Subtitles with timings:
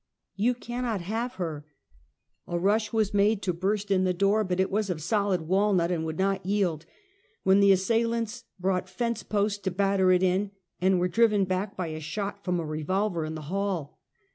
[0.45, 1.67] "You cannot have her."
[2.47, 5.91] A rush was made to burst in the door, but it was of solid walnut
[5.91, 6.87] and would not yield,
[7.43, 10.49] when the assailants brought fence posts to batter it in,
[10.81, 13.99] and were driven back by a shot from a revolver in the hall.